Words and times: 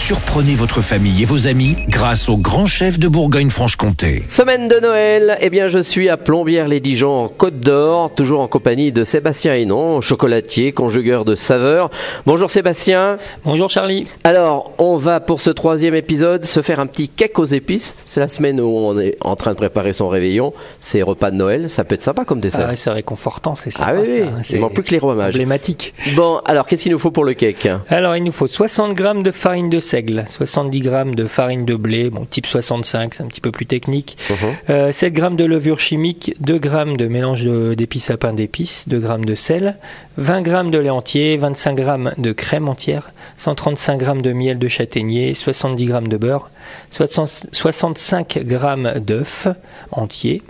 Surprenez 0.00 0.54
votre 0.54 0.80
famille 0.80 1.22
et 1.22 1.24
vos 1.26 1.46
amis 1.46 1.76
grâce 1.88 2.28
au 2.30 2.36
grand 2.36 2.64
chef 2.66 2.98
de 2.98 3.06
Bourgogne-Franche-Comté. 3.06 4.24
Semaine 4.28 4.66
de 4.66 4.80
Noël, 4.80 5.36
eh 5.40 5.50
bien 5.50 5.68
je 5.68 5.78
suis 5.78 6.08
à 6.08 6.16
Plombières-les-Dijon 6.16 7.10
en 7.10 7.28
Côte 7.28 7.60
d'Or, 7.60 8.12
toujours 8.14 8.40
en 8.40 8.48
compagnie 8.48 8.90
de 8.92 9.04
Sébastien 9.04 9.54
Hénon, 9.54 10.00
chocolatier, 10.00 10.72
conjugueur 10.72 11.24
de 11.24 11.34
saveurs. 11.36 11.90
Bonjour 12.26 12.50
Sébastien. 12.50 13.18
Bonjour 13.44 13.68
Charlie. 13.70 14.06
Alors, 14.24 14.72
on 14.78 14.96
va 14.96 15.20
pour 15.20 15.40
ce 15.42 15.50
troisième 15.50 15.94
épisode 15.94 16.44
se 16.44 16.62
faire 16.62 16.80
un 16.80 16.86
petit 16.86 17.08
cake 17.08 17.38
aux 17.38 17.44
épices. 17.44 17.94
C'est 18.06 18.20
la 18.20 18.28
semaine 18.28 18.58
où 18.58 18.68
on 18.68 18.98
est 18.98 19.16
en 19.20 19.36
train 19.36 19.52
de 19.52 19.58
préparer 19.58 19.92
son 19.92 20.08
réveillon. 20.08 20.54
C'est 20.80 21.02
repas 21.02 21.30
de 21.30 21.36
Noël, 21.36 21.70
ça 21.70 21.84
peut 21.84 21.94
être 21.94 22.02
sympa 22.02 22.24
comme 22.24 22.40
dessert. 22.40 22.64
Ah 22.66 22.70
ouais, 22.70 22.76
c'est 22.76 22.90
réconfortant, 22.90 23.54
c'est 23.54 23.70
ça. 23.70 23.84
Ah 23.86 23.92
oui, 23.94 24.08
oui. 24.22 24.28
C'est 24.42 24.58
manque 24.58 24.72
plus 24.74 24.82
que 24.82 24.90
les 24.92 24.98
rois 24.98 25.14
mages. 25.14 25.34
emblématique. 25.34 25.92
Bon, 26.16 26.40
alors 26.46 26.66
qu'est-ce 26.66 26.84
qu'il 26.84 26.92
nous 26.92 26.98
faut 26.98 27.12
pour 27.12 27.24
le 27.24 27.34
cake? 27.34 27.68
Alors, 27.90 28.16
il 28.16 28.24
nous 28.24 28.32
faut 28.32 28.46
60 28.46 28.96
g 28.96 29.04
de 29.22 29.30
farine 29.30 29.68
de 29.68 29.78
seigle, 29.90 30.24
70 30.28 30.82
g 30.82 30.90
de 31.16 31.24
farine 31.26 31.64
de 31.64 31.74
blé, 31.74 32.10
bon, 32.10 32.24
type 32.24 32.46
65, 32.46 33.14
c'est 33.14 33.22
un 33.22 33.26
petit 33.26 33.40
peu 33.40 33.50
plus 33.50 33.66
technique, 33.66 34.16
Mhm. 34.30 34.36
euh, 34.70 34.92
7 34.92 35.16
g 35.16 35.22
de 35.36 35.44
levure 35.44 35.80
chimique, 35.80 36.34
2 36.40 36.60
g 36.62 36.68
de 36.96 37.08
mélange 37.08 37.44
d'épices 37.76 38.10
à 38.10 38.16
pain 38.16 38.32
d'épices, 38.32 38.88
2 38.88 39.00
g 39.00 39.08
de 39.26 39.34
sel, 39.34 39.76
20 40.16 40.44
g 40.44 40.70
de 40.70 40.78
lait 40.78 40.90
entier, 40.90 41.36
25 41.36 41.78
g 41.78 41.84
de 42.18 42.32
crème 42.32 42.68
entière, 42.68 43.10
135 43.38 44.00
g 44.00 44.22
de 44.22 44.32
miel 44.32 44.58
de 44.58 44.68
châtaignier, 44.68 45.34
70 45.34 45.86
g 45.86 45.92
de 46.08 46.16
beurre, 46.16 46.50
60 46.90 47.48
65 47.52 48.38
g 48.46 48.56
d'œufs 49.00 49.48
entiers 49.92 50.42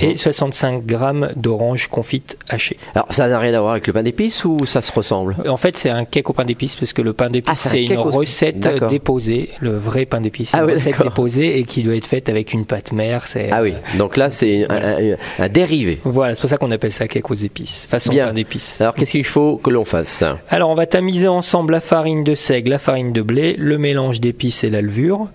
et 0.00 0.16
65 0.16 0.82
g 0.88 0.96
d'oranges 1.36 1.88
confites 1.88 2.36
hachées. 2.48 2.76
Alors, 2.94 3.06
ça 3.10 3.28
n'a 3.28 3.38
rien 3.38 3.54
à 3.54 3.60
voir 3.60 3.72
avec 3.72 3.86
le 3.86 3.92
pain 3.92 4.02
d'épices 4.02 4.44
ou 4.44 4.58
ça 4.66 4.82
se 4.82 4.92
ressemble? 4.92 5.36
En 5.48 5.56
fait, 5.56 5.76
c'est 5.76 5.90
un 5.90 6.04
cake 6.04 6.28
au 6.30 6.32
pain 6.32 6.44
d'épices 6.44 6.76
parce 6.76 6.92
que 6.92 7.02
le 7.02 7.12
pain 7.12 7.26
Ah, 7.28 7.30
d'épices, 7.30 7.58
c'est 7.58 7.68
un 7.68 7.86
c'est 7.86 7.94
une 7.94 7.98
au- 7.98 8.02
recette. 8.04 8.66
Déposée. 8.80 9.50
Le 9.60 9.76
vrai 9.76 10.04
pain 10.06 10.20
d'épices, 10.20 10.52
Ah 10.54 10.64
oui, 10.64 10.72
recette 10.74 11.00
déposée 11.02 11.58
et 11.58 11.64
qui 11.64 11.82
doit 11.82 11.94
être 11.96 12.06
faite 12.06 12.28
avec 12.28 12.52
une 12.52 12.64
pâte 12.64 12.92
mère. 12.92 13.26
C'est 13.26 13.50
Ah 13.50 13.62
oui, 13.62 13.74
donc 13.98 14.16
là 14.16 14.30
c'est 14.30 14.64
un, 14.70 14.76
un- 15.12 15.16
un 15.38 15.48
dérivé. 15.48 15.98
Voilà, 16.04 16.34
c'est 16.34 16.40
pour 16.40 16.50
ça 16.50 16.56
qu'on 16.58 16.70
appelle 16.70 16.92
ça 16.92 17.08
cake 17.08 17.30
aux 17.30 17.34
épices, 17.34 17.86
façon 17.88 18.10
Bien. 18.12 18.26
pain 18.28 18.32
d'épices. 18.34 18.80
Alors, 18.80 18.94
qu'est-ce 18.94 19.12
qu'il 19.12 19.24
faut 19.24 19.56
que 19.56 19.70
l'on 19.70 19.84
fasse? 19.84 20.24
Alors, 20.50 20.70
on 20.70 20.74
va 20.74 20.86
tamiser 20.86 21.28
ensemble 21.28 21.72
la 21.72 21.80
farine 21.80 22.24
de 22.24 22.34
seigle, 22.34 22.70
la 22.70 22.78
farine 22.78 23.12
de 23.12 23.22
blé, 23.22 23.54
le 23.58 23.78
mélange 23.78 24.20
d'épices 24.20 24.64
et 24.64 24.70
la 24.70 24.80
levure. 24.82 25.28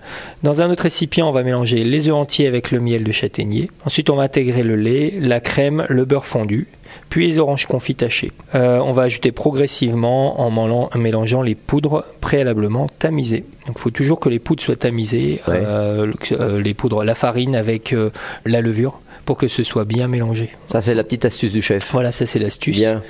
Dans 0.44 0.61
un 0.61 0.69
autre 0.69 0.83
récipient, 0.83 1.28
on 1.28 1.31
va 1.31 1.44
mélanger 1.44 1.83
les 1.83 2.08
œufs 2.08 2.16
entiers 2.16 2.47
avec 2.47 2.72
le 2.72 2.80
miel 2.80 3.03
de 3.03 3.11
châtaignier. 3.11 3.69
Ensuite, 3.85 4.09
on 4.09 4.16
va 4.16 4.23
intégrer 4.23 4.63
le 4.63 4.75
lait, 4.75 5.13
la 5.19 5.39
crème, 5.39 5.85
le 5.89 6.06
beurre 6.06 6.25
fondu, 6.25 6.67
puis 7.09 7.27
les 7.27 7.39
oranges 7.39 7.65
confites 7.65 8.03
hachées. 8.03 8.31
Euh, 8.55 8.79
on 8.79 8.91
va 8.93 9.03
ajouter 9.03 9.31
progressivement 9.31 10.41
en 10.41 10.49
mélan- 10.51 10.89
en 10.93 10.97
mélangeant 10.99 11.41
les 11.41 11.55
poudres 11.55 12.05
préalablement 12.21 12.87
tamisées. 12.99 13.43
Donc, 13.67 13.75
il 13.77 13.81
faut 13.81 13.89
toujours 13.91 14.19
que 14.19 14.29
les 14.29 14.39
poudres 14.39 14.63
soient 14.63 14.75
tamisées, 14.75 15.41
Ouais. 15.47 15.61
euh, 15.65 16.11
euh, 16.31 16.61
les 16.61 16.73
poudres, 16.73 17.03
la 17.03 17.15
farine 17.15 17.55
avec 17.55 17.93
euh, 17.93 18.09
la 18.45 18.61
levure, 18.61 18.99
pour 19.25 19.37
que 19.37 19.47
ce 19.47 19.63
soit 19.63 19.85
bien 19.85 20.07
mélangé. 20.07 20.49
Ça, 20.67 20.81
c'est 20.81 20.95
la 20.95 21.03
petite 21.03 21.25
astuce 21.25 21.51
du 21.51 21.61
chef. 21.61 21.91
Voilà, 21.91 22.11
ça 22.11 22.25
c'est 22.25 22.39
l'astuce. 22.39 22.77
Bien. 22.77 23.03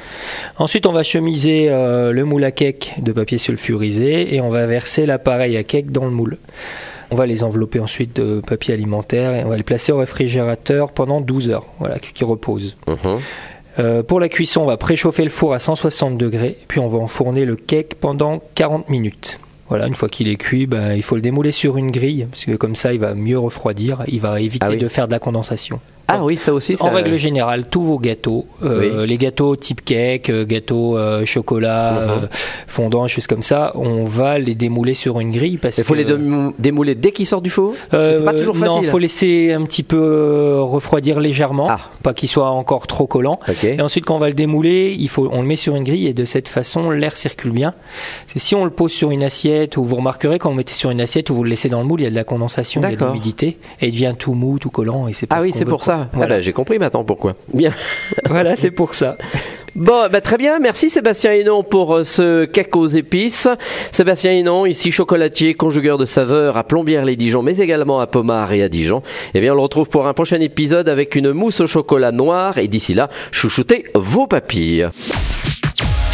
Ensuite, 0.57 0.85
on 0.85 0.91
va 0.91 1.03
chemiser 1.03 1.67
le 1.69 2.23
moule 2.23 2.44
à 2.44 2.52
cake 2.52 2.95
de 3.02 3.11
papier 3.13 3.38
sulfurisé 3.38 4.35
et 4.35 4.41
on 4.41 4.50
va 4.50 4.66
verser 4.66 5.05
l'appareil 5.05 5.55
à 5.55 5.63
cake 5.63 5.91
dans 5.91 6.03
le 6.05 6.11
moule. 6.11 6.38
On 7.11 7.16
va 7.16 7.25
les 7.25 7.41
envelopper 7.44 7.80
ensuite 7.80 8.16
de 8.17 8.39
papier 8.41 8.73
alimentaire 8.73 9.33
et 9.33 9.44
on 9.44 9.50
va 9.50 9.57
les 9.57 9.63
placer 9.63 9.91
au 9.91 9.97
réfrigérateur 9.97 10.91
pendant 10.91 11.22
12 11.22 11.50
heures, 11.50 11.66
voilà, 11.80 11.97
qui 12.00 12.23
reposent. 12.23 12.75
Mhm. 12.88 13.19
Euh, 13.80 14.03
pour 14.03 14.19
la 14.19 14.30
cuisson, 14.30 14.61
on 14.61 14.66
va 14.66 14.77
préchauffer 14.77 15.23
le 15.23 15.30
four 15.30 15.53
à 15.53 15.59
160 15.59 16.17
degrés, 16.17 16.58
puis 16.67 16.80
on 16.80 16.88
va 16.88 16.99
enfourner 16.99 17.45
le 17.45 17.55
cake 17.55 17.95
pendant 17.95 18.41
40 18.55 18.89
minutes. 18.89 19.39
Voilà, 19.69 19.88
une 19.88 19.95
fois 19.95 20.09
qu'il 20.09 20.27
est 20.27 20.35
cuit, 20.35 20.66
ben, 20.66 20.94
il 20.95 21.03
faut 21.03 21.16
le 21.16 21.22
démouler 21.22 21.52
sur 21.52 21.77
une 21.77 21.91
grille, 21.91 22.27
parce 22.30 22.44
que 22.45 22.55
comme 22.55 22.75
ça, 22.75 22.91
il 22.91 23.00
va 23.00 23.13
mieux 23.13 23.38
refroidir, 23.38 24.03
il 24.07 24.19
va 24.19 24.41
éviter 24.41 24.66
Ah 24.67 24.72
oui. 24.72 24.77
de 24.77 24.88
faire 24.88 25.07
de 25.07 25.11
la 25.11 25.19
condensation. 25.19 25.79
Ah 26.12 26.24
oui, 26.24 26.38
ça 26.38 26.53
aussi, 26.53 26.75
ça... 26.75 26.86
En 26.86 26.90
règle 26.92 27.16
générale, 27.18 27.66
tous 27.70 27.81
vos 27.81 28.00
gâteaux, 28.00 28.46
euh, 28.64 29.02
Oui. 29.02 29.08
les 29.08 29.18
gâteaux 29.18 29.56
type 29.56 29.84
cake, 29.86 30.30
euh, 30.30 30.46
gâteaux 30.46 30.97
euh, 30.97 31.25
chocolat, 31.25 31.92
Mhm. 31.92 32.09
euh, 32.24 32.28
fondant, 32.68 33.08
choses 33.08 33.28
comme 33.28 33.44
ça, 33.44 33.72
on 33.75 34.03
va 34.06 34.40
les 34.40 34.56
démouler 34.56 34.94
sur 34.94 35.19
une 35.19 35.31
grille 35.31 35.58
parce 35.58 35.78
Il 35.78 35.84
faut 35.84 35.94
que 35.94 36.00
les 36.00 36.06
démou- 36.06 36.53
démouler 36.59 36.96
dès 36.96 37.12
qu'ils 37.12 37.25
sortent 37.25 37.44
du 37.44 37.50
four 37.50 37.74
C'est 37.92 38.24
pas 38.25 38.34
toujours 38.34 38.56
non, 38.56 38.75
facile. 38.78 38.90
faut 38.90 38.98
laisser 38.98 39.53
un 39.53 39.64
petit 39.64 39.84
peu 39.84 40.59
refroidir 40.62 41.19
légèrement, 41.19 41.68
Ah. 41.69 41.80
pas 42.03 42.14
qu'il 42.14 42.30
soit 42.30 42.50
encore 42.50 42.88
trop 42.88 43.08
collant. 43.08 43.40
Ok. 43.48 43.64
Et 43.64 43.81
ensuite, 43.81 44.06
quand 44.06 44.16
on 44.16 44.19
va 44.19 44.28
le 44.30 44.34
démouler, 44.34 44.96
il 44.98 45.09
faut, 45.09 45.30
on 45.31 45.42
le 45.42 45.48
met 45.48 45.56
sur 45.56 45.75
une 45.75 45.84
grille 45.84 46.08
et 46.08 46.14
de 46.14 46.25
cette 46.25 46.48
façon, 46.48 46.90
l'air 46.90 47.16
circule 47.18 47.52
bien. 47.52 47.74
Si 48.36 48.56
on 48.56 48.66
le 48.66 48.72
pose 48.72 48.92
sur 48.92 49.12
une 49.12 49.24
assiette, 49.24 49.78
ou 49.78 49.84
vous 49.84 49.96
remarquerez 49.98 50.40
quand 50.40 50.50
vous 50.50 50.56
mettez 50.56 50.74
sur 50.74 50.90
une 50.90 51.02
assiette 51.02 51.30
ou 51.30 51.36
vous 51.36 51.44
le 51.44 51.50
laissez 51.50 51.69
dans 51.69 51.81
le 51.81 51.86
moule, 51.88 52.02
il 52.02 52.03
y 52.03 52.08
a 52.08 52.09
de 52.09 52.16
la 52.16 52.24
condensation, 52.24 52.81
il 52.81 52.90
y 52.90 52.94
a 52.94 52.96
de 52.96 53.06
l'humidité, 53.06 53.58
et 53.81 53.88
il 53.88 53.92
devient 53.92 54.14
tout 54.18 54.34
mou, 54.34 54.59
tout 54.59 54.69
collant. 54.69 55.08
Et 55.08 55.14
c'est 55.14 55.28
pas 55.28 55.36
Ah 55.38 55.42
ce 55.42 55.46
oui, 55.46 55.52
c'est 55.53 55.66
pour 55.66 55.84
ça. 55.86 55.99
Ah 56.00 56.10
Voilà, 56.14 56.36
bah, 56.36 56.42
j'ai 56.42 56.54
compris 56.54 56.80
maintenant 56.80 57.04
pourquoi. 57.04 57.36
Bien. 57.54 57.72
voilà 58.30 58.56
c'est 58.56 58.72
pour 58.72 58.96
ça. 58.96 59.18
Bon, 59.76 60.10
bah, 60.12 60.22
très 60.22 60.38
bien. 60.38 60.60
Merci 60.60 60.90
Sébastien 60.90 61.34
Hénon 61.34 61.64
pour 61.64 61.96
euh, 61.96 62.04
ce 62.04 62.46
cake 62.46 62.76
aux 62.76 62.88
épices. 62.88 63.48
Sébastien 63.92 64.32
Hénon, 64.32 64.66
ici 64.66 64.92
chocolatier, 64.92 65.54
conjugueur 65.54 65.98
de 65.98 66.06
saveurs 66.06 66.58
à 66.58 66.64
Plombières-les-Dijon, 66.64 67.44
mais 67.44 67.58
également 67.58 68.00
à 68.00 68.08
Pomard 68.08 68.52
et 68.54 68.64
à 68.64 68.70
Dijon. 68.70 69.04
Eh 69.34 69.42
bien, 69.42 69.54
on 69.54 69.56
le 69.56 69.62
retrouve 69.62 69.90
pour 69.90 70.08
un 70.08 70.14
prochain 70.14 70.42
épisode 70.42 70.90
avec 70.90 71.16
une 71.16 71.32
mousse 71.32 71.62
au 71.62 71.68
chocolat 71.68 72.12
noir. 72.12 72.58
Et 72.58 72.68
d'ici 72.68 72.94
là, 72.94 73.10
chouchoutez 73.31 73.86
vos 73.96 74.28
papilles. 74.28 74.90